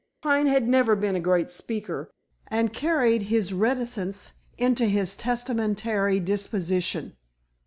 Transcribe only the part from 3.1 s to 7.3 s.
his reticence into his testamentary disposition.